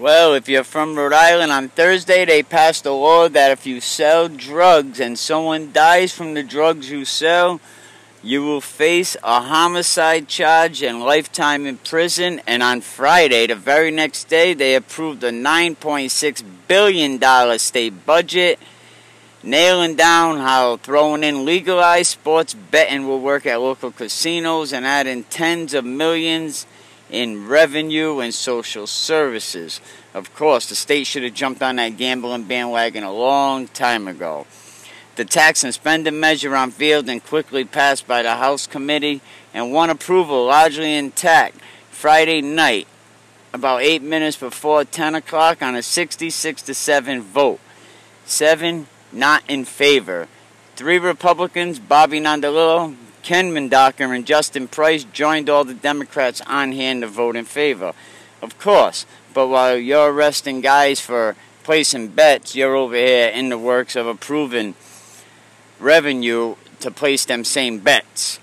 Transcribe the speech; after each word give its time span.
Well, 0.00 0.32
if 0.32 0.48
you're 0.48 0.64
from 0.64 0.96
Rhode 0.96 1.12
Island, 1.12 1.52
on 1.52 1.68
Thursday 1.68 2.24
they 2.24 2.42
passed 2.42 2.86
a 2.86 2.90
law 2.90 3.28
that 3.28 3.50
if 3.50 3.66
you 3.66 3.82
sell 3.82 4.30
drugs 4.30 4.98
and 4.98 5.18
someone 5.18 5.72
dies 5.72 6.14
from 6.14 6.32
the 6.32 6.42
drugs 6.42 6.90
you 6.90 7.04
sell, 7.04 7.60
you 8.22 8.42
will 8.42 8.62
face 8.62 9.14
a 9.22 9.42
homicide 9.42 10.26
charge 10.26 10.82
and 10.82 11.00
lifetime 11.02 11.66
in 11.66 11.76
prison. 11.76 12.40
And 12.46 12.62
on 12.62 12.80
Friday, 12.80 13.46
the 13.46 13.56
very 13.56 13.90
next 13.90 14.30
day, 14.30 14.54
they 14.54 14.74
approved 14.74 15.22
a 15.22 15.30
$9.6 15.32 16.44
billion 16.66 17.58
state 17.58 18.06
budget, 18.06 18.58
nailing 19.42 19.96
down 19.96 20.38
how 20.38 20.78
throwing 20.78 21.22
in 21.22 21.44
legalized 21.44 22.12
sports 22.12 22.54
betting 22.54 23.06
will 23.06 23.20
work 23.20 23.44
at 23.44 23.60
local 23.60 23.90
casinos 23.90 24.72
and 24.72 24.86
adding 24.86 25.24
tens 25.24 25.74
of 25.74 25.84
millions 25.84 26.66
in 27.10 27.48
revenue 27.48 28.20
and 28.20 28.32
social 28.32 28.86
services. 28.86 29.80
Of 30.14 30.34
course, 30.34 30.68
the 30.68 30.74
state 30.74 31.06
should 31.06 31.22
have 31.22 31.34
jumped 31.34 31.62
on 31.62 31.76
that 31.76 31.96
gambling 31.96 32.44
bandwagon 32.44 33.04
a 33.04 33.12
long 33.12 33.68
time 33.68 34.08
ago. 34.08 34.46
The 35.16 35.24
tax 35.24 35.64
and 35.64 35.74
spending 35.74 36.18
measure 36.18 36.54
unveiled 36.54 37.08
and 37.08 37.22
quickly 37.22 37.64
passed 37.64 38.06
by 38.06 38.22
the 38.22 38.36
House 38.36 38.66
Committee 38.66 39.20
and 39.52 39.72
won 39.72 39.90
approval 39.90 40.46
largely 40.46 40.94
intact 40.94 41.56
Friday 41.90 42.40
night, 42.40 42.86
about 43.52 43.82
eight 43.82 44.02
minutes 44.02 44.36
before 44.36 44.84
10 44.84 45.16
o'clock, 45.16 45.62
on 45.62 45.74
a 45.74 45.82
66 45.82 46.62
to 46.62 46.72
7 46.72 47.20
vote. 47.20 47.60
Seven 48.24 48.86
not 49.12 49.42
in 49.48 49.64
favor. 49.64 50.28
Three 50.76 50.98
Republicans, 50.98 51.78
Bobby 51.78 52.20
Nardolillo, 52.20 52.94
Ken 53.22 53.52
Mendonca, 53.52 54.14
and 54.14 54.26
Justin 54.26 54.68
Price, 54.68 55.04
joined 55.04 55.48
all 55.48 55.64
the 55.64 55.74
Democrats 55.74 56.40
on 56.46 56.72
hand 56.72 57.02
to 57.02 57.08
vote 57.08 57.36
in 57.36 57.44
favor. 57.44 57.92
Of 58.42 58.58
course, 58.58 59.06
but 59.34 59.48
while 59.48 59.76
you're 59.76 60.12
arresting 60.12 60.60
guys 60.60 61.00
for 61.00 61.36
placing 61.62 62.08
bets, 62.08 62.54
you're 62.54 62.74
over 62.74 62.96
here 62.96 63.28
in 63.28 63.48
the 63.48 63.58
works 63.58 63.96
of 63.96 64.06
approving 64.06 64.74
revenue 65.78 66.56
to 66.80 66.90
place 66.90 67.24
them 67.24 67.44
same 67.44 67.78
bets. 67.78 68.40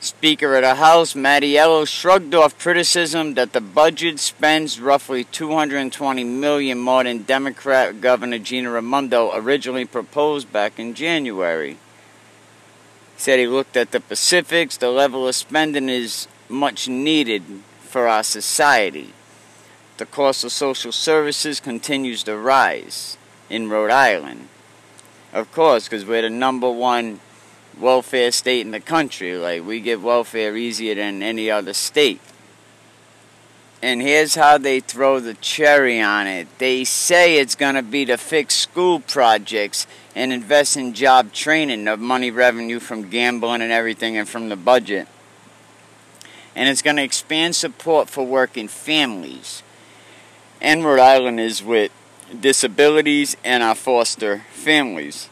Speaker 0.00 0.56
of 0.56 0.62
the 0.62 0.74
House, 0.74 1.14
Mattiello, 1.14 1.86
shrugged 1.86 2.34
off 2.34 2.58
criticism 2.58 3.34
that 3.34 3.52
the 3.52 3.60
budget 3.60 4.18
spends 4.18 4.80
roughly 4.80 5.22
220 5.22 6.24
million 6.24 6.78
more 6.78 7.04
than 7.04 7.22
Democrat 7.22 8.00
Governor 8.00 8.38
Gina 8.38 8.72
Raimondo 8.72 9.30
originally 9.32 9.84
proposed 9.84 10.52
back 10.52 10.80
in 10.80 10.94
January. 10.94 11.78
Said 13.22 13.38
he 13.38 13.46
looked 13.46 13.76
at 13.76 13.92
the 13.92 14.00
Pacifics, 14.00 14.76
the 14.76 14.90
level 14.90 15.28
of 15.28 15.36
spending 15.36 15.88
is 15.88 16.26
much 16.48 16.88
needed 16.88 17.44
for 17.78 18.08
our 18.08 18.24
society. 18.24 19.12
The 19.98 20.06
cost 20.06 20.42
of 20.42 20.50
social 20.50 20.90
services 20.90 21.60
continues 21.60 22.24
to 22.24 22.36
rise 22.36 23.16
in 23.48 23.70
Rhode 23.70 23.92
Island. 23.92 24.48
Of 25.32 25.52
course, 25.52 25.84
because 25.84 26.04
we're 26.04 26.22
the 26.22 26.30
number 26.30 26.68
one 26.68 27.20
welfare 27.78 28.32
state 28.32 28.62
in 28.62 28.72
the 28.72 28.80
country. 28.80 29.36
Like, 29.36 29.64
we 29.64 29.78
get 29.78 30.00
welfare 30.00 30.56
easier 30.56 30.96
than 30.96 31.22
any 31.22 31.48
other 31.48 31.74
state. 31.74 32.20
And 33.82 34.00
here's 34.00 34.36
how 34.36 34.58
they 34.58 34.78
throw 34.78 35.18
the 35.18 35.34
cherry 35.34 36.00
on 36.00 36.28
it. 36.28 36.46
They 36.58 36.84
say 36.84 37.38
it's 37.38 37.56
going 37.56 37.74
to 37.74 37.82
be 37.82 38.04
to 38.04 38.16
fix 38.16 38.54
school 38.54 39.00
projects 39.00 39.88
and 40.14 40.32
invest 40.32 40.76
in 40.76 40.94
job 40.94 41.32
training, 41.32 41.84
the 41.84 41.96
money 41.96 42.30
revenue 42.30 42.78
from 42.78 43.10
gambling 43.10 43.60
and 43.60 43.72
everything 43.72 44.16
and 44.16 44.28
from 44.28 44.48
the 44.48 44.56
budget. 44.56 45.08
And 46.54 46.68
it's 46.68 46.82
going 46.82 46.96
to 46.96 47.02
expand 47.02 47.56
support 47.56 48.08
for 48.08 48.24
working 48.24 48.68
families. 48.68 49.64
And 50.60 50.84
Rhode 50.84 51.00
Island 51.00 51.40
is 51.40 51.60
with 51.60 51.90
disabilities 52.40 53.36
and 53.42 53.64
our 53.64 53.74
foster 53.74 54.44
families. 54.52 55.28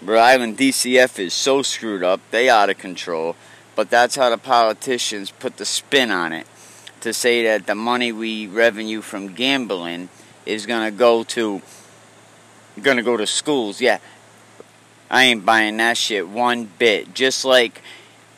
Rhode 0.00 0.18
Island 0.18 0.56
DCF 0.56 1.18
is 1.18 1.34
so 1.34 1.60
screwed 1.60 2.02
up, 2.02 2.20
they 2.30 2.48
out 2.48 2.70
of 2.70 2.78
control. 2.78 3.36
But 3.76 3.90
that's 3.90 4.16
how 4.16 4.30
the 4.30 4.38
politicians 4.38 5.30
put 5.30 5.58
the 5.58 5.66
spin 5.66 6.10
on 6.10 6.32
it 6.32 6.46
to 7.02 7.12
say 7.12 7.44
that 7.44 7.66
the 7.66 7.74
money 7.74 8.12
we 8.12 8.46
revenue 8.46 9.00
from 9.00 9.34
gambling 9.34 10.08
is 10.46 10.66
gonna 10.66 10.90
go 10.90 11.22
to 11.24 11.60
gonna 12.80 13.02
go 13.02 13.16
to 13.16 13.26
schools. 13.26 13.80
Yeah, 13.80 13.98
I 15.10 15.24
ain't 15.24 15.44
buying 15.44 15.76
that 15.76 15.96
shit 15.96 16.28
one 16.28 16.68
bit. 16.78 17.14
Just 17.14 17.44
like 17.44 17.82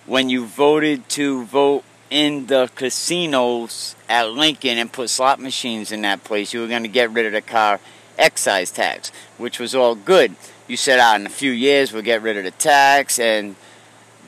when 0.06 0.28
you 0.28 0.44
voted 0.44 1.08
to 1.10 1.44
vote 1.44 1.84
in 2.10 2.46
the 2.46 2.70
casinos 2.74 3.96
at 4.08 4.30
Lincoln 4.30 4.78
and 4.78 4.92
put 4.92 5.10
slot 5.10 5.40
machines 5.40 5.92
in 5.92 6.02
that 6.02 6.24
place, 6.24 6.52
you 6.52 6.60
were 6.60 6.68
going 6.68 6.82
to 6.82 6.88
get 6.88 7.10
rid 7.10 7.26
of 7.26 7.32
the 7.32 7.40
car 7.40 7.80
excise 8.18 8.70
tax, 8.70 9.10
which 9.38 9.58
was 9.58 9.74
all 9.74 9.94
good. 9.94 10.36
You 10.68 10.76
said, 10.76 10.98
out 10.98 11.12
ah, 11.12 11.16
in 11.16 11.26
a 11.26 11.30
few 11.30 11.50
years 11.50 11.92
we'll 11.92 12.02
get 12.02 12.22
rid 12.22 12.36
of 12.36 12.44
the 12.44 12.50
tax 12.50 13.18
and 13.18 13.56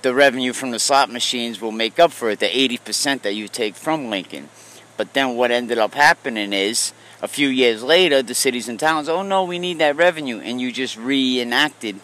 the 0.07 0.15
revenue 0.15 0.53
from 0.53 0.71
the 0.71 0.79
slot 0.79 1.11
machines 1.11 1.61
will 1.61 1.73
make 1.73 1.99
up 1.99 2.13
for 2.13 2.31
it, 2.31 2.39
the 2.39 2.47
80% 2.47 3.23
that 3.23 3.35
you 3.35 3.49
take 3.49 3.75
from 3.75 4.09
Lincoln. 4.09 4.49
But 4.97 5.15
then 5.15 5.35
what 5.35 5.51
ended 5.51 5.79
up 5.79 5.95
happening 5.95 6.53
is, 6.53 6.93
a 7.21 7.27
few 7.27 7.49
years 7.49 7.83
later, 7.83 8.23
the 8.23 8.33
cities 8.33 8.69
and 8.69 8.79
towns, 8.79 9.09
oh 9.09 9.25
no, 9.25 9.43
we 9.43 9.59
need 9.59 9.79
that 9.79 9.97
revenue, 9.97 10.39
and 10.39 10.61
you 10.61 10.71
just 10.71 10.97
reenacted 10.97 11.99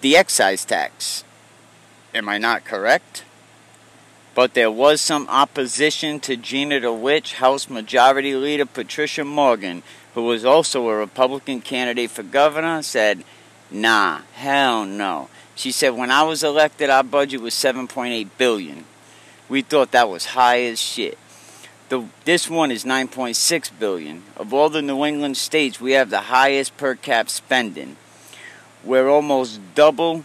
the 0.00 0.16
excise 0.16 0.64
tax. 0.64 1.22
Am 2.12 2.28
I 2.28 2.36
not 2.36 2.64
correct? 2.64 3.22
But 4.34 4.54
there 4.54 4.70
was 4.70 5.00
some 5.00 5.28
opposition 5.28 6.18
to 6.20 6.36
Gina 6.36 6.80
the 6.80 6.92
Witch. 6.92 7.34
House 7.34 7.70
Majority 7.70 8.34
Leader 8.34 8.66
Patricia 8.66 9.24
Morgan, 9.24 9.84
who 10.14 10.24
was 10.24 10.44
also 10.44 10.88
a 10.88 10.96
Republican 10.96 11.60
candidate 11.60 12.10
for 12.10 12.24
governor, 12.24 12.82
said, 12.82 13.22
Nah, 13.70 14.22
hell 14.32 14.84
no. 14.84 15.28
She 15.56 15.72
said, 15.72 15.90
When 15.90 16.10
I 16.10 16.22
was 16.22 16.44
elected, 16.44 16.90
our 16.90 17.02
budget 17.02 17.40
was 17.40 17.54
7.8 17.54 18.28
billion. 18.38 18.84
We 19.48 19.62
thought 19.62 19.90
that 19.92 20.08
was 20.08 20.26
high 20.26 20.62
as 20.62 20.78
shit. 20.78 21.18
The, 21.88 22.04
this 22.24 22.50
one 22.50 22.70
is 22.70 22.84
9.6 22.84 23.70
billion. 23.78 24.22
Of 24.36 24.52
all 24.52 24.68
the 24.68 24.82
New 24.82 25.04
England 25.04 25.36
states, 25.36 25.80
we 25.80 25.92
have 25.92 26.10
the 26.10 26.22
highest 26.22 26.76
per 26.76 26.94
cap 26.94 27.30
spending. 27.30 27.96
We're 28.84 29.08
almost 29.08 29.60
double 29.74 30.24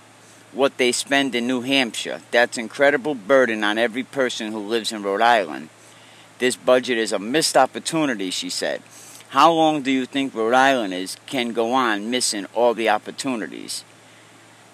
what 0.51 0.77
they 0.77 0.91
spend 0.91 1.33
in 1.33 1.47
New 1.47 1.61
Hampshire. 1.61 2.21
That's 2.31 2.57
an 2.57 2.63
incredible 2.63 3.15
burden 3.15 3.63
on 3.63 3.77
every 3.77 4.03
person 4.03 4.51
who 4.51 4.59
lives 4.59 4.91
in 4.91 5.01
Rhode 5.01 5.21
Island. 5.21 5.69
This 6.39 6.55
budget 6.55 6.97
is 6.97 7.13
a 7.13 7.19
missed 7.19 7.55
opportunity, 7.55 8.31
she 8.31 8.49
said. 8.49 8.81
How 9.29 9.51
long 9.51 9.81
do 9.81 9.91
you 9.91 10.05
think 10.05 10.35
Rhode 10.35 10.55
Islanders 10.55 11.15
can 11.25 11.53
go 11.53 11.71
on 11.71 12.09
missing 12.09 12.47
all 12.53 12.73
the 12.73 12.89
opportunities? 12.89 13.85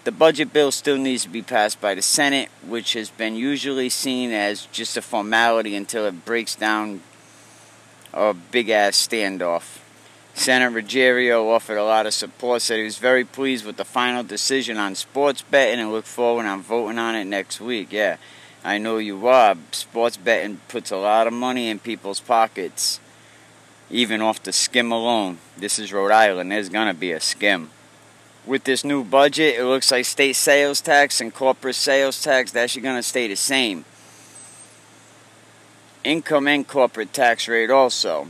The 0.07 0.13
budget 0.13 0.53
bill 0.53 0.71
still 0.71 0.97
needs 0.97 1.23
to 1.23 1.29
be 1.29 1.41
passed 1.41 1.81
by 1.81 1.93
the 1.93 2.01
Senate, 2.01 2.47
which 2.65 2.93
has 2.93 3.09
been 3.09 3.35
usually 3.35 3.89
seen 3.89 4.31
as 4.31 4.65
just 4.67 4.95
a 4.95 5.01
formality 5.01 5.75
until 5.75 6.05
it 6.05 6.23
breaks 6.23 6.55
down 6.55 7.01
a 8.13 8.33
big 8.33 8.69
ass 8.69 8.95
standoff. 8.95 9.79
Senator 10.33 10.79
Ruggerio 10.79 11.53
offered 11.53 11.75
a 11.75 11.83
lot 11.83 12.05
of 12.05 12.13
support, 12.13 12.61
said 12.61 12.77
he 12.77 12.85
was 12.85 12.97
very 12.97 13.25
pleased 13.25 13.65
with 13.65 13.75
the 13.75 13.83
final 13.83 14.23
decision 14.23 14.77
on 14.77 14.95
sports 14.95 15.41
betting 15.41 15.81
and 15.81 15.91
look 15.91 16.05
forward 16.05 16.45
on 16.45 16.61
voting 16.61 16.99
on 16.99 17.13
it 17.13 17.25
next 17.25 17.59
week. 17.59 17.91
Yeah, 17.91 18.15
I 18.63 18.77
know 18.77 18.99
you 18.99 19.27
are. 19.27 19.57
Sports 19.73 20.15
betting 20.15 20.61
puts 20.69 20.89
a 20.89 20.95
lot 20.95 21.27
of 21.27 21.33
money 21.33 21.67
in 21.67 21.79
people's 21.79 22.21
pockets, 22.21 23.01
even 23.89 24.21
off 24.21 24.41
the 24.41 24.53
skim 24.53 24.89
alone. 24.89 25.39
This 25.57 25.77
is 25.77 25.91
Rhode 25.91 26.11
Island. 26.11 26.49
There's 26.49 26.69
going 26.69 26.87
to 26.87 26.97
be 26.97 27.11
a 27.11 27.19
skim. 27.19 27.71
With 28.47 28.63
this 28.63 28.83
new 28.83 29.03
budget, 29.03 29.59
it 29.59 29.65
looks 29.65 29.91
like 29.91 30.05
state 30.05 30.37
sales 30.37 30.81
tax 30.81 31.21
and 31.21 31.33
corporate 31.33 31.75
sales 31.75 32.23
tax, 32.23 32.51
that's 32.51 32.71
actually 32.71 32.81
going 32.81 32.95
to 32.95 33.03
stay 33.03 33.27
the 33.27 33.35
same. 33.35 33.85
Income 36.03 36.47
and 36.47 36.67
corporate 36.67 37.13
tax 37.13 37.47
rate 37.47 37.69
also 37.69 38.27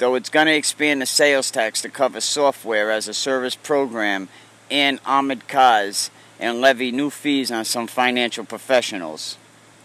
though 0.00 0.14
it's 0.14 0.30
going 0.30 0.46
to 0.46 0.54
expand 0.54 1.02
the 1.02 1.06
sales 1.06 1.50
tax 1.50 1.82
to 1.82 1.88
cover 1.90 2.22
software 2.22 2.90
as 2.90 3.06
a 3.06 3.12
service 3.12 3.54
program 3.54 4.30
and 4.70 4.98
armored 5.04 5.46
cars 5.46 6.10
and 6.40 6.58
levy 6.58 6.90
new 6.90 7.10
fees 7.10 7.50
on 7.50 7.66
some 7.66 7.86
financial 7.86 8.44
professionals. 8.44 9.36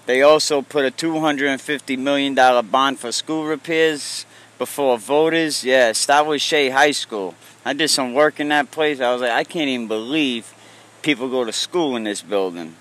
They 0.05 0.21
also 0.21 0.61
put 0.61 0.85
a 0.85 0.91
$250 0.91 1.97
million 1.97 2.33
bond 2.33 2.97
for 2.97 3.11
school 3.11 3.45
repairs 3.45 4.25
before 4.57 4.97
voters. 4.97 5.63
Yeah, 5.63 5.93
with 6.23 6.41
Shea 6.41 6.69
High 6.69 6.91
School. 6.91 7.35
I 7.63 7.73
did 7.73 7.89
some 7.89 8.13
work 8.13 8.39
in 8.39 8.49
that 8.49 8.71
place. 8.71 8.99
I 8.99 9.11
was 9.11 9.21
like, 9.21 9.31
I 9.31 9.43
can't 9.43 9.69
even 9.69 9.87
believe 9.87 10.53
people 11.01 11.29
go 11.29 11.43
to 11.43 11.53
school 11.53 11.95
in 11.95 12.03
this 12.03 12.21
building. 12.21 12.75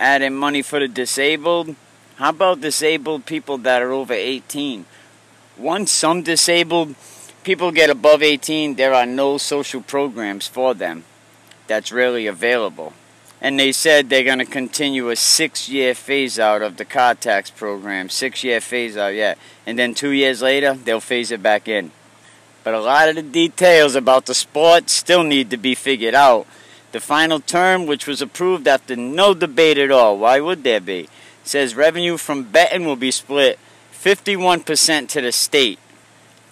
Adding 0.00 0.34
money 0.34 0.62
for 0.62 0.78
the 0.78 0.88
disabled. 0.88 1.74
How 2.16 2.30
about 2.30 2.60
disabled 2.60 3.26
people 3.26 3.58
that 3.58 3.82
are 3.82 3.92
over 3.92 4.12
18? 4.12 4.86
Once 5.56 5.90
some 5.90 6.22
disabled 6.22 6.94
people 7.44 7.70
get 7.72 7.90
above 7.90 8.22
18, 8.22 8.74
there 8.74 8.94
are 8.94 9.06
no 9.06 9.38
social 9.38 9.80
programs 9.80 10.46
for 10.46 10.74
them 10.74 11.04
that's 11.66 11.92
really 11.92 12.26
available. 12.26 12.92
And 13.40 13.58
they 13.58 13.72
said 13.72 14.08
they're 14.08 14.24
going 14.24 14.40
to 14.40 14.44
continue 14.44 15.10
a 15.10 15.16
six 15.16 15.68
year 15.68 15.94
phase 15.94 16.38
out 16.38 16.62
of 16.62 16.76
the 16.76 16.84
car 16.84 17.14
tax 17.14 17.50
program. 17.50 18.08
Six 18.08 18.42
year 18.42 18.60
phase 18.60 18.96
out, 18.96 19.14
yeah. 19.14 19.34
And 19.66 19.78
then 19.78 19.94
two 19.94 20.10
years 20.10 20.42
later, 20.42 20.74
they'll 20.74 21.00
phase 21.00 21.30
it 21.30 21.42
back 21.42 21.68
in. 21.68 21.92
But 22.64 22.74
a 22.74 22.80
lot 22.80 23.08
of 23.08 23.14
the 23.14 23.22
details 23.22 23.94
about 23.94 24.26
the 24.26 24.34
sport 24.34 24.90
still 24.90 25.22
need 25.22 25.50
to 25.50 25.56
be 25.56 25.74
figured 25.74 26.14
out. 26.14 26.46
The 26.90 27.00
final 27.00 27.38
term, 27.38 27.86
which 27.86 28.06
was 28.06 28.20
approved 28.20 28.66
after 28.66 28.96
no 28.96 29.34
debate 29.34 29.78
at 29.78 29.90
all, 29.90 30.18
why 30.18 30.40
would 30.40 30.64
there 30.64 30.80
be? 30.80 31.08
Says 31.44 31.74
revenue 31.74 32.16
from 32.16 32.44
betting 32.44 32.84
will 32.84 32.96
be 32.96 33.10
split 33.10 33.58
51% 33.92 35.08
to 35.08 35.20
the 35.20 35.32
state, 35.32 35.78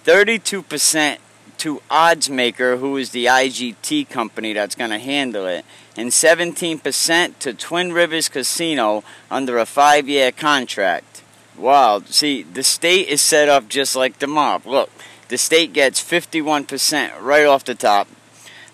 32% 0.04 1.18
to 1.58 1.82
Oddsmaker, 1.90 2.78
who 2.78 2.96
is 2.96 3.10
the 3.10 3.26
IGT 3.26 4.08
company 4.08 4.52
that's 4.52 4.74
going 4.74 4.90
to 4.90 4.98
handle 4.98 5.46
it, 5.46 5.64
and 5.96 6.10
17% 6.10 7.38
to 7.38 7.54
Twin 7.54 7.92
Rivers 7.92 8.28
Casino 8.28 9.02
under 9.30 9.58
a 9.58 9.66
five 9.66 10.08
year 10.08 10.32
contract. 10.32 11.22
Wow, 11.56 12.02
see, 12.06 12.42
the 12.42 12.62
state 12.62 13.08
is 13.08 13.22
set 13.22 13.48
up 13.48 13.68
just 13.68 13.96
like 13.96 14.18
the 14.18 14.26
mob. 14.26 14.66
Look, 14.66 14.90
the 15.28 15.38
state 15.38 15.72
gets 15.72 16.02
51% 16.02 17.20
right 17.20 17.46
off 17.46 17.64
the 17.64 17.74
top. 17.74 18.08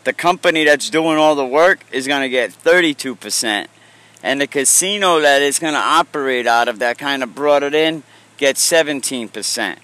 The 0.04 0.12
company 0.12 0.64
that's 0.64 0.90
doing 0.90 1.16
all 1.16 1.36
the 1.36 1.46
work 1.46 1.84
is 1.92 2.08
going 2.08 2.22
to 2.22 2.28
get 2.28 2.50
32%. 2.50 3.68
And 4.22 4.40
the 4.40 4.46
casino 4.46 5.20
that 5.20 5.42
is 5.42 5.58
going 5.58 5.74
to 5.74 5.78
operate 5.78 6.46
out 6.46 6.68
of 6.68 6.80
that 6.80 6.98
kind 6.98 7.22
of 7.22 7.34
brought 7.34 7.62
it 7.62 7.74
in 7.74 8.02
gets 8.36 8.68
17%. 8.68 9.78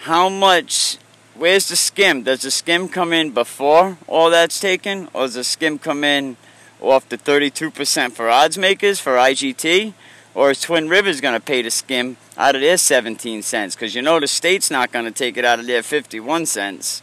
How 0.00 0.28
much 0.28 0.98
where's 1.36 1.68
the 1.68 1.76
skim? 1.76 2.22
Does 2.22 2.42
the 2.42 2.50
skim 2.50 2.88
come 2.88 3.12
in 3.12 3.32
before 3.32 3.98
all 4.06 4.30
that's 4.30 4.60
taken, 4.60 5.08
or 5.12 5.22
does 5.22 5.34
the 5.34 5.44
skim 5.44 5.78
come 5.78 6.04
in 6.04 6.36
off 6.80 7.08
the 7.08 7.18
32% 7.18 8.12
for 8.12 8.28
odds 8.28 8.58
makers 8.58 9.00
for 9.00 9.16
IGT, 9.16 9.94
or 10.34 10.50
is 10.50 10.60
Twin 10.60 10.88
Rivers 10.88 11.20
going 11.20 11.38
to 11.38 11.44
pay 11.44 11.62
the 11.62 11.70
skim 11.70 12.16
out 12.36 12.54
of 12.54 12.60
their 12.60 12.76
17 12.76 13.42
cents? 13.42 13.74
Because 13.74 13.94
you 13.94 14.02
know 14.02 14.18
the 14.18 14.26
state's 14.26 14.70
not 14.70 14.92
going 14.92 15.04
to 15.04 15.10
take 15.10 15.36
it 15.36 15.44
out 15.44 15.60
of 15.60 15.66
their 15.66 15.82
51 15.82 16.46
cents. 16.46 17.02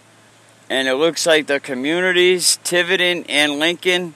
And 0.69 0.87
it 0.87 0.95
looks 0.95 1.25
like 1.25 1.47
the 1.47 1.59
communities, 1.59 2.57
Tiverton 2.63 3.25
and 3.27 3.59
Lincoln, 3.59 4.13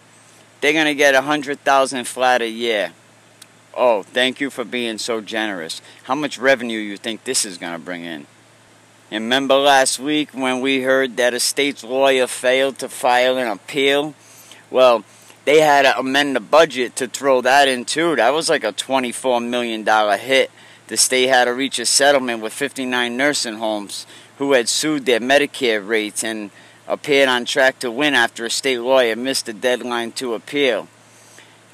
they're 0.62 0.74
going 0.74 0.86
to 0.86 0.96
get 0.96 1.14
a 1.14 1.20
100,000 1.20 2.06
flat 2.06 2.42
a 2.42 2.50
year. 2.50 2.92
Oh, 3.74 4.04
thank 4.04 4.40
you 4.40 4.50
for 4.50 4.64
being 4.64 4.98
so 4.98 5.20
generous. 5.20 5.82
How 6.04 6.16
much 6.16 6.38
revenue 6.38 6.80
you 6.80 6.96
think 6.96 7.24
this 7.24 7.46
is 7.46 7.58
going 7.58 7.74
to 7.74 7.80
bring 7.80 8.06
in? 8.06 8.26
And 9.16 9.24
remember 9.24 9.56
last 9.56 9.98
week 9.98 10.32
when 10.34 10.60
we 10.60 10.82
heard 10.82 11.16
that 11.16 11.34
a 11.34 11.40
state's 11.40 11.86
lawyer 11.86 12.28
failed 12.28 12.80
to 12.80 12.90
file 12.90 13.38
an 13.38 13.48
appeal? 13.48 14.14
Well, 14.70 15.06
they 15.46 15.62
had 15.62 15.84
to 15.84 15.98
amend 15.98 16.36
the 16.36 16.42
budget 16.42 16.98
to 16.98 17.08
throw 17.08 17.40
that 17.40 17.70
in 17.70 17.86
too. 17.86 18.18
That 18.18 18.34
was 18.34 18.50
like 18.50 18.66
a 18.66 18.74
$24 18.74 19.42
million 19.48 19.86
hit. 20.20 20.52
The 20.88 20.98
state 20.98 21.28
had 21.28 21.46
to 21.46 21.54
reach 21.54 21.80
a 21.80 21.86
settlement 21.86 22.44
with 22.44 22.52
59 22.52 23.16
nursing 23.16 23.54
homes 23.54 24.06
who 24.38 24.52
had 24.52 24.68
sued 24.68 25.06
their 25.06 25.22
Medicare 25.22 25.88
rates 25.88 26.22
and 26.22 26.52
appeared 26.86 27.30
on 27.30 27.46
track 27.46 27.80
to 27.80 27.92
win 27.92 28.16
after 28.16 28.44
a 28.44 28.50
state 28.50 28.80
lawyer 28.80 29.16
missed 29.16 29.46
the 29.46 29.54
deadline 29.54 30.12
to 30.12 30.34
appeal. 30.34 30.90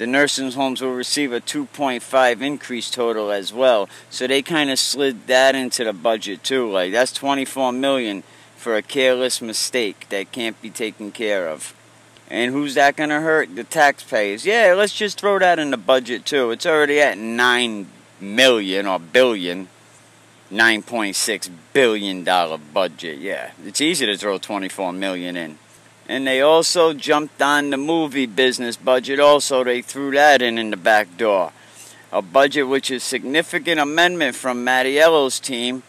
The 0.01 0.07
nursing 0.07 0.51
homes 0.53 0.81
will 0.81 0.95
receive 0.95 1.31
a 1.31 1.39
2.5 1.39 2.42
increase 2.42 2.89
total 2.89 3.31
as 3.31 3.53
well. 3.53 3.88
So 4.09 4.25
they 4.25 4.42
kind 4.42 4.71
of 4.71 4.80
slid 4.80 5.27
that 5.27 5.53
into 5.53 5.83
the 5.83 5.94
budget 5.94 6.44
too. 6.44 6.71
Like 6.71 6.92
that's 6.92 7.13
24 7.13 7.71
million 7.71 8.24
for 8.56 8.75
a 8.75 8.81
careless 8.81 9.44
mistake 9.44 10.07
that 10.09 10.31
can't 10.31 10.59
be 10.59 10.71
taken 10.71 11.12
care 11.12 11.48
of. 11.48 11.75
And 12.31 12.51
who's 12.51 12.74
that 12.74 12.95
going 12.95 13.12
to 13.12 13.19
hurt? 13.19 13.56
The 13.56 13.63
taxpayers. 13.63 14.44
Yeah, 14.44 14.74
let's 14.75 14.95
just 14.95 15.19
throw 15.19 15.38
that 15.38 15.59
in 15.59 15.69
the 15.69 15.77
budget 15.77 16.25
too. 16.25 16.50
It's 16.50 16.65
already 16.65 17.00
at 17.00 17.19
9 17.19 17.86
million 18.19 18.88
or 18.88 18.97
billion. 18.97 19.68
9.6 20.51 21.51
billion 21.74 22.24
dollar 22.24 22.57
budget. 22.57 23.19
Yeah, 23.19 23.51
it's 23.63 23.80
easy 23.80 24.07
to 24.07 24.18
throw 24.18 24.39
24 24.39 24.94
million 24.94 25.38
in. 25.38 25.59
And 26.11 26.27
they 26.27 26.41
also 26.41 26.93
jumped 26.93 27.41
on 27.41 27.69
the 27.69 27.77
movie 27.77 28.25
business 28.25 28.75
budget 28.75 29.17
also. 29.17 29.63
They 29.63 29.81
threw 29.81 30.11
that 30.11 30.41
in 30.41 30.57
in 30.57 30.69
the 30.69 30.75
back 30.75 31.15
door. 31.15 31.53
A 32.11 32.21
budget 32.21 32.67
which 32.67 32.91
is 32.91 33.01
significant 33.01 33.79
amendment 33.79 34.35
from 34.35 34.65
Mattiello's 34.65 35.39
team 35.39 35.83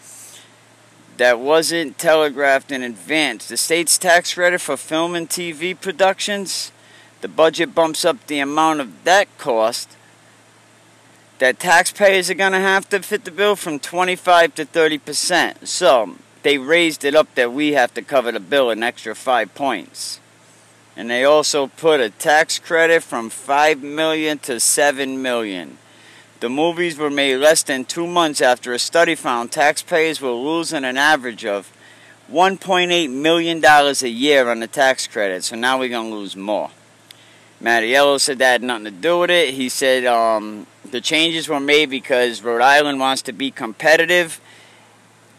that 1.16 1.40
wasn't 1.40 1.98
telegraphed 1.98 2.70
in 2.70 2.84
advance. 2.84 3.48
The 3.48 3.56
state's 3.56 3.98
tax 3.98 4.34
credit 4.34 4.60
for 4.60 4.76
film 4.76 5.16
and 5.16 5.28
TV 5.28 5.74
productions, 5.78 6.70
the 7.20 7.26
budget 7.26 7.74
bumps 7.74 8.04
up 8.04 8.24
the 8.28 8.38
amount 8.38 8.78
of 8.78 9.02
that 9.02 9.26
cost 9.38 9.96
that 11.40 11.58
taxpayers 11.58 12.30
are 12.30 12.34
going 12.34 12.52
to 12.52 12.60
have 12.60 12.88
to 12.90 13.00
fit 13.02 13.24
the 13.24 13.32
bill 13.32 13.56
from 13.56 13.80
25 13.80 14.54
to 14.54 14.64
30 14.66 14.98
percent. 14.98 15.66
So 15.66 16.14
they 16.42 16.58
raised 16.58 17.04
it 17.04 17.14
up 17.14 17.34
that 17.34 17.52
we 17.52 17.72
have 17.72 17.94
to 17.94 18.02
cover 18.02 18.32
the 18.32 18.40
bill 18.40 18.70
an 18.70 18.82
extra 18.82 19.14
five 19.14 19.54
points. 19.54 20.20
And 20.96 21.08
they 21.08 21.24
also 21.24 21.68
put 21.68 22.00
a 22.00 22.10
tax 22.10 22.58
credit 22.58 23.02
from 23.02 23.30
5 23.30 23.82
million 23.82 24.38
to 24.40 24.60
7 24.60 25.22
million. 25.22 25.78
The 26.40 26.50
movies 26.50 26.98
were 26.98 27.08
made 27.08 27.36
less 27.36 27.62
than 27.62 27.84
two 27.84 28.06
months 28.06 28.40
after 28.40 28.72
a 28.72 28.78
study 28.78 29.14
found 29.14 29.52
taxpayers 29.52 30.20
were 30.20 30.32
losing 30.32 30.84
an 30.84 30.96
average 30.96 31.46
of 31.46 31.72
$1.8 32.30 33.10
million 33.10 33.64
a 33.64 34.08
year 34.08 34.50
on 34.50 34.60
the 34.60 34.66
tax 34.66 35.06
credit, 35.06 35.44
so 35.44 35.56
now 35.56 35.78
we're 35.78 35.88
going 35.88 36.10
to 36.10 36.16
lose 36.16 36.34
more. 36.34 36.70
Mattiello 37.62 38.20
said 38.20 38.38
that 38.38 38.52
had 38.52 38.62
nothing 38.62 38.86
to 38.86 38.90
do 38.90 39.20
with 39.20 39.30
it. 39.30 39.54
He 39.54 39.68
said 39.68 40.04
um, 40.04 40.66
the 40.90 41.00
changes 41.00 41.48
were 41.48 41.60
made 41.60 41.90
because 41.90 42.42
Rhode 42.42 42.60
Island 42.60 42.98
wants 42.98 43.22
to 43.22 43.32
be 43.32 43.52
competitive 43.52 44.40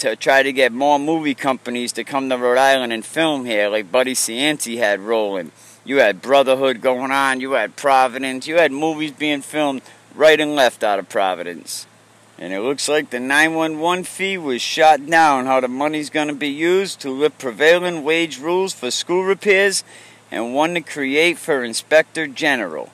to 0.03 0.17
try 0.17 0.43
to 0.43 0.51
get 0.51 0.73
more 0.73 0.99
movie 0.99 1.33
companies 1.33 1.93
to 1.93 2.03
come 2.03 2.27
to 2.27 2.37
Rhode 2.37 2.57
Island 2.57 2.91
and 2.91 3.05
film 3.05 3.45
here, 3.45 3.69
like 3.69 3.89
Buddy 3.89 4.13
Cianci 4.13 4.77
had 4.77 4.99
rolling. 4.99 5.53
You 5.85 5.99
had 5.99 6.21
Brotherhood 6.21 6.81
going 6.81 7.11
on, 7.11 7.39
you 7.39 7.53
had 7.53 7.77
Providence, 7.77 8.45
you 8.45 8.57
had 8.57 8.73
movies 8.73 9.11
being 9.11 9.41
filmed 9.41 9.81
right 10.13 10.41
and 10.41 10.57
left 10.57 10.83
out 10.83 10.99
of 10.99 11.07
Providence. 11.07 11.87
And 12.37 12.51
it 12.51 12.59
looks 12.59 12.89
like 12.89 13.11
the 13.11 13.19
911 13.21 14.03
fee 14.03 14.37
was 14.37 14.61
shot 14.61 15.05
down. 15.05 15.45
How 15.45 15.61
the 15.61 15.69
money's 15.69 16.09
going 16.09 16.27
to 16.27 16.33
be 16.33 16.49
used 16.49 16.99
to 16.99 17.09
lift 17.09 17.39
prevailing 17.39 18.03
wage 18.03 18.39
rules 18.39 18.73
for 18.73 18.91
school 18.91 19.23
repairs 19.23 19.85
and 20.29 20.53
one 20.53 20.73
to 20.73 20.81
create 20.81 21.37
for 21.37 21.63
Inspector 21.63 22.27
General. 22.27 22.89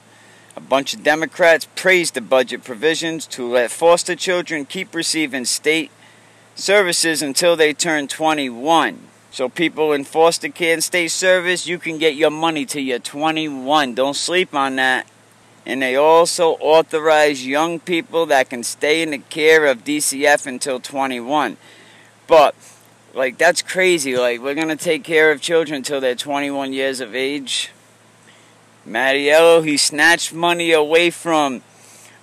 A 0.55 0.61
bunch 0.61 0.93
of 0.93 1.01
Democrats 1.01 1.67
praised 1.75 2.13
the 2.13 2.21
budget 2.21 2.63
provisions 2.63 3.25
to 3.27 3.47
let 3.47 3.71
foster 3.71 4.15
children 4.15 4.67
keep 4.67 4.93
receiving 4.93 5.45
state 5.45 5.89
services 6.59 7.21
until 7.21 7.55
they 7.55 7.73
turn 7.73 8.07
21. 8.07 8.99
So 9.31 9.47
people 9.47 9.93
in 9.93 10.03
foster 10.03 10.49
care 10.49 10.73
and 10.73 10.83
state 10.83 11.11
service, 11.11 11.67
you 11.67 11.77
can 11.77 11.97
get 11.97 12.15
your 12.15 12.31
money 12.31 12.65
till 12.65 12.81
you're 12.81 12.99
21. 12.99 13.93
Don't 13.95 14.15
sleep 14.15 14.53
on 14.53 14.75
that. 14.77 15.07
And 15.65 15.81
they 15.81 15.95
also 15.95 16.53
authorize 16.53 17.45
young 17.45 17.79
people 17.79 18.25
that 18.27 18.49
can 18.49 18.63
stay 18.63 19.01
in 19.01 19.11
the 19.11 19.19
care 19.19 19.65
of 19.67 19.83
DCF 19.83 20.47
until 20.47 20.79
21. 20.79 21.57
But, 22.25 22.55
like, 23.13 23.37
that's 23.37 23.61
crazy. 23.61 24.17
Like, 24.17 24.41
we're 24.41 24.55
going 24.55 24.69
to 24.69 24.75
take 24.75 25.03
care 25.03 25.31
of 25.31 25.41
children 25.41 25.77
until 25.77 26.01
they're 26.01 26.15
21 26.15 26.73
years 26.73 26.99
of 27.01 27.13
age. 27.13 27.71
Mattiello, 28.87 29.63
he 29.63 29.77
snatched 29.77 30.33
money 30.33 30.71
away 30.71 31.11
from 31.11 31.61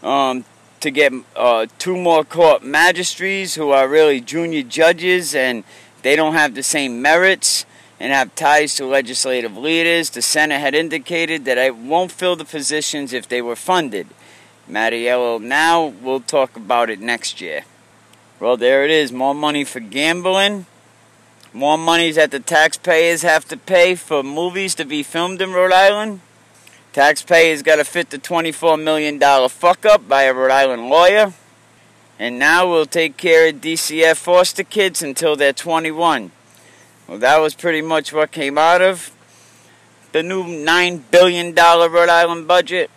um, 0.02 0.44
to 0.86 0.90
get 0.92 1.12
uh, 1.34 1.66
two 1.78 1.96
more 1.96 2.22
court 2.22 2.62
magistrates 2.62 3.56
who 3.56 3.70
are 3.70 3.88
really 3.88 4.20
junior 4.20 4.62
judges 4.62 5.34
and 5.34 5.64
they 6.02 6.14
don't 6.14 6.34
have 6.34 6.54
the 6.54 6.62
same 6.62 7.02
merits 7.02 7.66
and 7.98 8.12
have 8.12 8.32
ties 8.36 8.76
to 8.76 8.86
legislative 8.86 9.56
leaders. 9.56 10.10
The 10.10 10.22
Senate 10.22 10.60
had 10.60 10.76
indicated 10.76 11.44
that 11.44 11.58
it 11.58 11.74
won't 11.74 12.12
fill 12.12 12.36
the 12.36 12.44
positions 12.44 13.12
if 13.12 13.26
they 13.28 13.42
were 13.42 13.56
funded. 13.56 14.06
Mattiello 14.70 15.40
now 15.40 15.86
we'll 15.86 16.20
talk 16.20 16.56
about 16.56 16.88
it 16.88 17.00
next 17.00 17.40
year. 17.40 17.64
Well, 18.38 18.56
there 18.56 18.84
it 18.84 18.92
is. 18.92 19.10
More 19.10 19.34
money 19.34 19.64
for 19.64 19.80
gambling. 19.80 20.66
More 21.52 21.78
money 21.78 22.12
that 22.12 22.30
the 22.30 22.38
taxpayers 22.38 23.22
have 23.22 23.44
to 23.48 23.56
pay 23.56 23.96
for 23.96 24.22
movies 24.22 24.76
to 24.76 24.84
be 24.84 25.02
filmed 25.02 25.42
in 25.42 25.52
Rhode 25.52 25.72
Island. 25.72 26.20
Taxpayers 26.96 27.60
got 27.60 27.76
to 27.76 27.84
fit 27.84 28.08
the 28.08 28.18
$24 28.18 28.82
million 28.82 29.20
fuck 29.50 29.84
up 29.84 30.08
by 30.08 30.22
a 30.22 30.32
Rhode 30.32 30.50
Island 30.50 30.88
lawyer. 30.88 31.34
And 32.18 32.38
now 32.38 32.70
we'll 32.70 32.86
take 32.86 33.18
care 33.18 33.50
of 33.50 33.56
DCF 33.56 34.16
foster 34.16 34.64
kids 34.64 35.02
until 35.02 35.36
they're 35.36 35.52
21. 35.52 36.30
Well, 37.06 37.18
that 37.18 37.36
was 37.36 37.54
pretty 37.54 37.82
much 37.82 38.14
what 38.14 38.32
came 38.32 38.56
out 38.56 38.80
of 38.80 39.14
the 40.12 40.22
new 40.22 40.42
$9 40.42 41.02
billion 41.10 41.54
Rhode 41.54 42.08
Island 42.08 42.48
budget. 42.48 42.90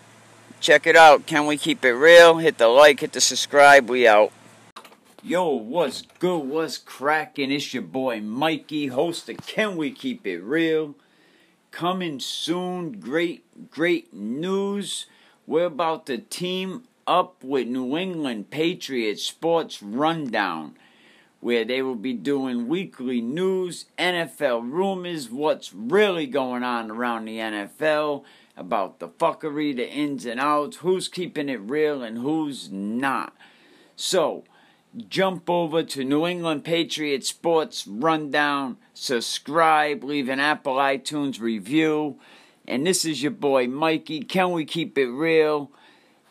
Check 0.62 0.88
it 0.88 0.96
out. 0.96 1.25
Can 1.25 1.46
we 1.46 1.58
keep 1.58 1.84
it 1.84 1.91
real? 1.91 2.38
Hit 2.38 2.58
the 2.58 2.70
like, 2.70 3.01
hit 3.01 3.12
the 3.12 3.20
subscribe. 3.20 3.89
We 3.89 4.08
out. 4.08 4.32
Yo, 5.22 5.50
what's 5.50 6.03
good? 6.20 6.46
What's 6.46 6.77
cracking? 6.77 7.51
It's 7.51 7.74
your 7.74 7.84
boy 7.84 8.22
Mikey, 8.22 8.88
host 8.88 9.27
of 9.27 9.46
Can 9.46 9.75
We 9.75 9.91
Keep 9.91 10.25
It 10.25 10.39
Real? 10.39 10.96
Coming 11.71 12.19
soon. 12.19 12.99
Great, 12.99 13.69
great 13.71 14.13
news. 14.13 15.05
We're 15.45 15.65
about 15.65 16.05
to 16.07 16.17
team 16.17 16.83
up 17.07 17.43
with 17.43 17.67
New 17.67 17.97
England 17.97 18.51
Patriots 18.51 19.23
Sports 19.23 19.81
Rundown, 19.81 20.75
where 21.39 21.65
they 21.65 21.81
will 21.81 21.95
be 21.95 22.13
doing 22.13 22.67
weekly 22.67 23.21
news, 23.21 23.85
NFL 23.97 24.71
rumors, 24.71 25.29
what's 25.29 25.73
really 25.73 26.27
going 26.27 26.63
on 26.63 26.91
around 26.91 27.25
the 27.25 27.38
NFL, 27.38 28.23
about 28.55 28.99
the 28.99 29.07
fuckery, 29.07 29.75
the 29.75 29.89
ins 29.89 30.25
and 30.25 30.39
outs, 30.39 30.77
who's 30.77 31.07
keeping 31.07 31.49
it 31.49 31.61
real 31.61 32.03
and 32.03 32.17
who's 32.19 32.69
not. 32.69 33.35
So, 33.95 34.43
jump 35.08 35.50
over 35.50 35.84
to 35.84 36.03
New 36.03 36.25
England 36.25 36.63
Patriots 36.63 37.29
Sports 37.29 37.86
Rundown, 37.88 38.77
subscribe, 38.93 40.03
leave 40.03 40.29
an 40.29 40.39
Apple 40.39 40.75
iTunes 40.75 41.39
review. 41.39 42.19
And 42.67 42.86
this 42.86 43.05
is 43.05 43.22
your 43.22 43.31
boy 43.31 43.67
Mikey. 43.67 44.22
Can 44.22 44.51
we 44.51 44.65
keep 44.65 44.98
it 44.98 45.10
real? 45.10 45.72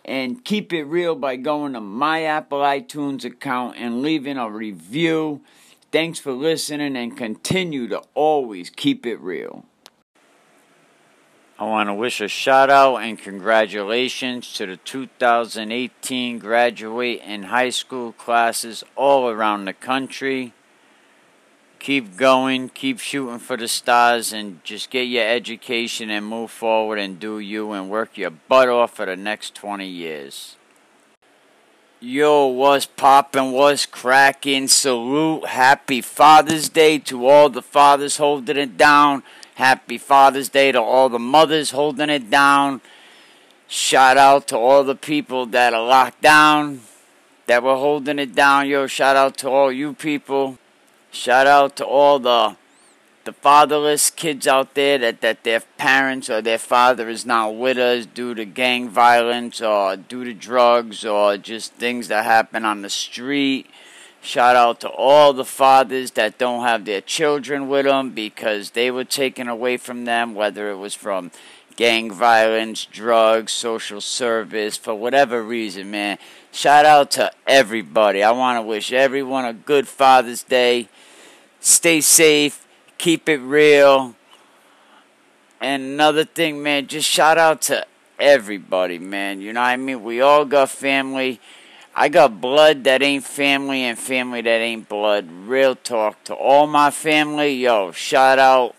And 0.05 0.45
keep 0.45 0.73
it 0.73 0.85
real 0.85 1.15
by 1.15 1.37
going 1.37 1.75
to 1.75 1.81
my 1.81 2.25
Apple 2.25 2.61
iTunes 2.61 3.25
account 3.25 3.77
and 3.77 4.03
leaving 4.03 4.39
a 4.39 4.51
review. 4.51 5.43
Thanks 5.91 6.19
for 6.19 6.33
listening 6.33 6.97
and 6.97 7.17
continue 7.17 7.89
to 7.89 8.03
always 8.15 8.71
keep 8.71 9.05
it 9.05 9.21
real. 9.21 9.65
I 11.61 11.65
want 11.65 11.89
to 11.89 11.95
wish 11.95 12.21
a 12.21 12.29
shout 12.29 12.71
out 12.71 12.99
and 12.99 13.19
congratulations 13.19 14.53
to 14.55 14.67
the 14.67 14.77
2018 14.77 16.39
graduate 16.39 17.21
and 17.25 17.47
high 17.47 17.71
school 17.71 18.13
classes 18.13 18.85
all 18.95 19.29
around 19.29 19.65
the 19.65 19.73
country. 19.73 20.53
Keep 21.81 22.17
going, 22.17 22.69
keep 22.69 23.01
shooting 23.01 23.41
for 23.41 23.57
the 23.57 23.67
stars, 23.67 24.33
and 24.33 24.63
just 24.63 24.91
get 24.91 25.09
your 25.09 25.27
education 25.27 26.11
and 26.11 26.27
move 26.27 26.53
forward 26.53 27.01
and 27.01 27.19
do 27.19 27.41
you 27.41 27.73
and 27.73 27.91
work 27.91 28.17
your 28.17 28.31
butt 28.31 28.69
off 28.69 28.95
for 28.95 29.07
the 29.07 29.17
next 29.17 29.57
20 29.57 29.85
years. 29.85 30.55
Yo, 31.99 32.47
was 32.47 32.87
poppin', 32.87 33.51
was 33.51 33.85
crackin'. 33.85 34.69
Salute, 34.69 35.47
happy 35.47 36.01
Father's 36.01 36.69
Day 36.69 37.01
to 37.01 37.27
all 37.27 37.49
the 37.49 37.63
fathers 37.63 38.19
holding 38.19 38.57
it 38.57 38.77
down. 38.77 39.25
Happy 39.59 39.99
Father's 39.99 40.49
Day 40.49 40.71
to 40.71 40.81
all 40.81 41.09
the 41.09 41.19
mothers 41.19 41.73
holding 41.73 42.11
it 42.11 42.31
down. 42.31 42.81
Shout 43.67 44.17
out 44.17 44.47
to 44.47 44.57
all 44.57 44.85
the 44.85 44.95
people 44.95 45.47
that 45.47 45.75
are 45.75 45.85
locked 45.85 46.23
down, 46.23 46.83
that 47.49 47.65
were 47.65 47.75
holding 47.75 48.21
it 48.21 48.37
down. 48.37 48.69
Yo, 48.69 48.87
shout 48.87 49.17
out 49.17 49.37
to 49.39 49.49
all 49.51 49.73
you 49.73 49.95
people. 49.95 50.59
Shout 51.11 51.49
out 51.49 51.75
to 51.75 51.85
all 51.85 52.21
the 52.21 52.55
the 53.25 53.33
fatherless 53.33 54.11
kids 54.11 54.47
out 54.47 54.75
there 54.75 54.97
that, 54.97 55.23
that 55.23 55.43
their 55.43 55.61
parents 55.77 56.31
or 56.31 56.41
their 56.41 56.57
father 56.57 57.09
is 57.09 57.27
not 57.27 57.57
with 57.57 57.79
us 57.79 58.07
due 58.07 58.35
to 58.35 58.45
gang 58.45 58.89
violence 58.89 59.61
or 59.61 59.97
due 59.97 60.23
to 60.23 60.33
drugs 60.33 61.05
or 61.05 61.37
just 61.37 61.75
things 61.75 62.07
that 62.07 62.25
happen 62.25 62.65
on 62.65 62.83
the 62.83 62.89
street 62.89 63.67
Shout 64.21 64.57
out 64.57 64.81
to 64.81 64.89
all 64.89 65.33
the 65.33 65.45
fathers 65.45 66.13
that 66.13 66.39
don't 66.39 66.63
have 66.63 66.85
their 66.85 67.01
children 67.01 67.69
with 67.69 67.87
them 67.87 68.11
because 68.11 68.71
they 68.71 68.91
were 68.91 69.05
taken 69.05 69.49
away 69.49 69.77
from 69.77 70.05
them, 70.05 70.35
whether 70.35 70.71
it 70.71 70.77
was 70.77 70.95
from 70.95 71.31
gang 71.77 72.11
violence, 72.11 72.85
drugs, 72.85 73.53
social 73.53 74.01
service, 74.01 74.77
for 74.77 74.95
whatever 74.95 75.43
reason, 75.43 75.91
man. 75.91 76.19
Shout 76.51 76.85
out 76.85 77.13
to 77.13 77.31
everybody. 77.47 78.23
I 78.23 78.33
want 78.33 78.59
to 78.59 78.63
wish 78.63 78.93
everyone 78.93 79.45
a 79.45 79.53
good 79.53 79.87
Father's 79.87 80.43
Day. 80.43 80.89
Stay 81.61 82.01
safe, 82.01 82.67
keep 82.99 83.29
it 83.29 83.39
real. 83.39 84.17
And 85.61 85.83
another 85.83 86.25
thing, 86.25 86.63
man, 86.63 86.89
just 86.89 87.09
shout 87.09 87.39
out 87.39 87.63
to 87.63 87.87
everybody, 88.19 88.99
man. 88.99 89.41
You 89.41 89.53
know 89.53 89.61
what 89.61 89.69
I 89.69 89.77
mean? 89.77 90.03
We 90.03 90.21
all 90.21 90.45
got 90.45 90.71
family. 90.71 91.41
I 92.01 92.09
got 92.09 92.41
blood 92.41 92.85
that 92.85 93.03
ain't 93.03 93.25
family 93.25 93.83
and 93.83 93.99
family 93.99 94.41
that 94.41 94.61
ain't 94.61 94.89
blood. 94.89 95.29
Real 95.33 95.75
talk 95.75 96.23
to 96.27 96.35
all 96.35 96.69
my 96.69 96.93
family. 96.93 97.53
Yo, 97.55 97.91
shout 97.91 98.39
out. 98.39 98.77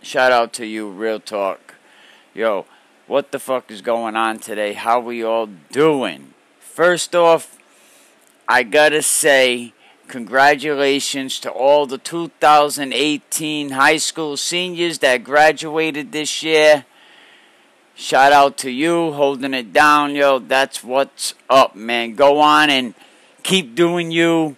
Shout 0.00 0.32
out 0.32 0.54
to 0.54 0.64
you, 0.64 0.88
real 0.88 1.20
talk. 1.20 1.74
Yo, 2.32 2.64
what 3.06 3.32
the 3.32 3.38
fuck 3.38 3.70
is 3.70 3.82
going 3.82 4.16
on 4.16 4.38
today? 4.38 4.72
How 4.72 4.98
we 4.98 5.22
all 5.22 5.50
doing? 5.72 6.32
First 6.58 7.14
off, 7.14 7.58
I 8.48 8.62
gotta 8.62 9.02
say, 9.02 9.74
congratulations 10.08 11.40
to 11.40 11.50
all 11.50 11.84
the 11.84 11.98
2018 11.98 13.70
high 13.72 13.98
school 13.98 14.38
seniors 14.38 15.00
that 15.00 15.22
graduated 15.22 16.12
this 16.12 16.42
year. 16.42 16.86
Shout 17.96 18.32
out 18.32 18.58
to 18.58 18.72
you 18.72 19.12
holding 19.12 19.54
it 19.54 19.72
down, 19.72 20.16
yo. 20.16 20.40
That's 20.40 20.82
what's 20.82 21.34
up, 21.48 21.76
man. 21.76 22.16
Go 22.16 22.40
on 22.40 22.68
and 22.68 22.92
keep 23.44 23.76
doing 23.76 24.10
you. 24.10 24.56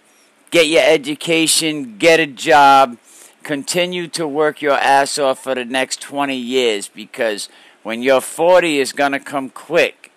Get 0.49 0.67
your 0.67 0.81
education, 0.83 1.99
get 1.99 2.19
a 2.19 2.25
job, 2.25 2.97
continue 3.43 4.07
to 4.07 4.27
work 4.27 4.63
your 4.63 4.73
ass 4.73 5.19
off 5.19 5.43
for 5.43 5.53
the 5.53 5.65
next 5.65 6.01
20 6.01 6.35
years 6.35 6.87
because 6.87 7.47
when 7.83 8.01
you're 8.01 8.21
40 8.21 8.79
is 8.79 8.91
going 8.91 9.11
to 9.11 9.19
come 9.19 9.51
quick 9.51 10.11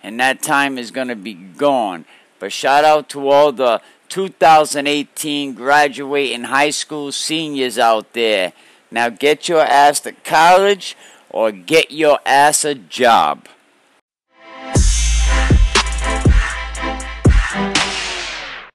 and 0.00 0.20
that 0.20 0.40
time 0.40 0.78
is 0.78 0.92
going 0.92 1.08
to 1.08 1.16
be 1.16 1.34
gone. 1.34 2.04
But 2.38 2.52
shout 2.52 2.84
out 2.84 3.08
to 3.10 3.28
all 3.30 3.50
the 3.50 3.80
2018 4.10 5.54
graduating 5.54 6.44
high 6.44 6.70
school 6.70 7.10
seniors 7.10 7.78
out 7.78 8.12
there. 8.12 8.52
Now 8.92 9.08
get 9.08 9.48
your 9.48 9.62
ass 9.62 9.98
to 10.00 10.12
college 10.12 10.96
or 11.30 11.52
get 11.52 11.90
your 11.90 12.18
ass 12.26 12.64
a 12.64 12.74
job. 12.74 13.46